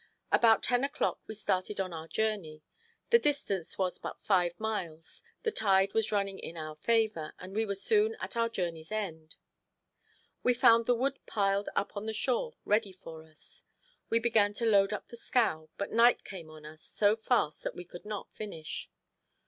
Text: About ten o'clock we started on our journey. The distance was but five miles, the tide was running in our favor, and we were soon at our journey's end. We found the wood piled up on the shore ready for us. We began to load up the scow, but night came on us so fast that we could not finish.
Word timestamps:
About 0.31 0.63
ten 0.63 0.83
o'clock 0.83 1.19
we 1.27 1.35
started 1.35 1.79
on 1.79 1.93
our 1.93 2.07
journey. 2.07 2.63
The 3.11 3.19
distance 3.19 3.77
was 3.77 3.99
but 3.99 4.19
five 4.19 4.59
miles, 4.59 5.21
the 5.43 5.51
tide 5.51 5.93
was 5.93 6.11
running 6.11 6.39
in 6.39 6.57
our 6.57 6.75
favor, 6.75 7.35
and 7.37 7.53
we 7.55 7.67
were 7.67 7.75
soon 7.75 8.15
at 8.19 8.35
our 8.35 8.49
journey's 8.49 8.91
end. 8.91 9.35
We 10.41 10.55
found 10.55 10.87
the 10.87 10.95
wood 10.95 11.19
piled 11.27 11.69
up 11.75 11.95
on 11.95 12.07
the 12.07 12.13
shore 12.13 12.55
ready 12.65 12.91
for 12.91 13.23
us. 13.23 13.63
We 14.09 14.17
began 14.17 14.53
to 14.53 14.65
load 14.65 14.91
up 14.91 15.09
the 15.09 15.17
scow, 15.17 15.69
but 15.77 15.91
night 15.91 16.23
came 16.23 16.49
on 16.49 16.65
us 16.65 16.81
so 16.81 17.15
fast 17.15 17.61
that 17.61 17.75
we 17.75 17.85
could 17.85 18.03
not 18.03 18.31
finish. 18.33 18.89